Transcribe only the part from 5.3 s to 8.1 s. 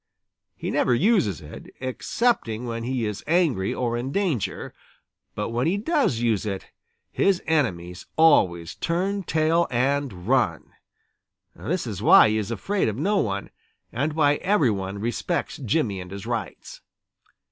but when he does use it, his enemies